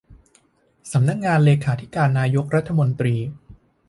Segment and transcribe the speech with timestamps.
[0.91, 3.15] สำนักงานเลขาธิการนายกรัฐมนตรี